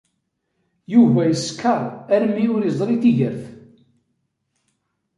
Yuba 0.93 1.21
yeskeṛ 1.29 1.81
armi 2.15 2.45
ur 2.55 2.61
yeẓri 2.65 2.95
tigert. 3.01 3.43